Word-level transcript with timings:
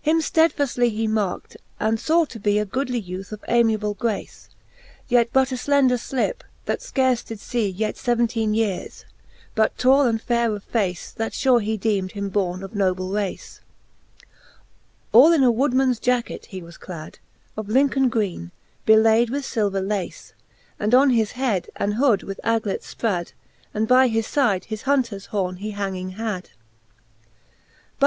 Him 0.00 0.20
ftedfaftly 0.20 0.92
he 0.92 1.08
markt, 1.08 1.56
and 1.80 1.98
faw 2.00 2.24
to 2.26 2.38
bee 2.38 2.60
A 2.60 2.64
goodly 2.64 3.00
youth 3.00 3.32
of 3.32 3.44
amiable 3.48 3.94
grace. 3.94 4.48
Yet 5.08 5.30
but 5.32 5.50
a 5.50 5.56
flender 5.56 5.98
flip, 5.98 6.44
that 6.66 6.78
fcarfe 6.78 7.26
did 7.26 7.38
iee 7.40 7.72
Yet 7.74 7.96
feventeen 7.96 8.52
y 8.52 8.58
eares, 8.60 9.04
but 9.56 9.76
tall 9.76 10.02
and 10.02 10.22
faire 10.22 10.54
of 10.54 10.62
face. 10.62 11.10
That 11.10 11.32
fure 11.34 11.58
he 11.60 11.76
deem'd 11.76 12.12
him 12.12 12.28
borne 12.28 12.62
of 12.62 12.76
noble 12.76 13.10
race. 13.10 13.60
All 15.10 15.32
in 15.32 15.42
a 15.42 15.50
woodmans 15.50 16.00
jacket 16.00 16.46
he 16.50 16.62
was 16.62 16.76
clad 16.76 17.18
Of 17.56 17.66
Lincolne 17.68 18.08
greene, 18.08 18.52
belayd 18.86 19.30
with 19.30 19.42
filver 19.42 19.84
lace^ 19.84 20.32
And 20.78 20.94
on 20.94 21.10
his 21.10 21.32
head 21.32 21.70
an 21.74 21.90
hood 21.90 22.22
with 22.22 22.38
aglets 22.44 22.94
fprad, 22.94 23.32
And 23.74 23.88
by 23.88 24.06
his 24.06 24.36
lide 24.36 24.66
his 24.66 24.82
hunters 24.82 25.26
home 25.26 25.56
he 25.56 25.72
hanging 25.72 26.10
had* 26.10 26.44
VL 26.44 26.44
Bulklns 26.44 26.44
ZZ4 26.44 26.44
The 26.44 26.44
Jixth 26.44 26.52
Booke 26.52 26.54
of 26.54 27.34
Cant. 27.34 27.34
II. 27.34 28.00
VI. 28.00 28.04